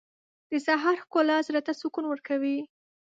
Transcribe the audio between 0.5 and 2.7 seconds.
•د سهار ښکلا زړه ته سکون ورکوي.